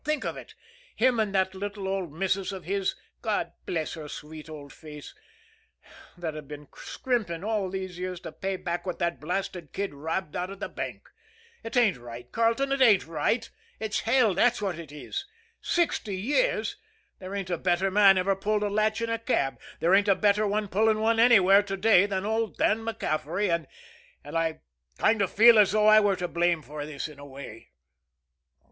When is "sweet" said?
4.07-4.49